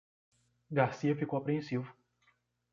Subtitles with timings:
[0.71, 1.93] Garcia ficou apreensivo.